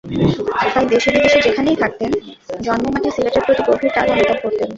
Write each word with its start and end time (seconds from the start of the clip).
তাই 0.71 0.85
দেশে-বিদেশে 0.85 1.39
যেখানেই 1.41 1.77
থাকতেন, 1.81 2.11
জন্মমাটি 2.59 3.09
সিলেটের 3.11 3.43
প্রতি 3.45 3.61
গভীর 3.67 3.91
টান 3.95 4.07
অনুভব 4.13 4.37
করতেন। 4.43 4.69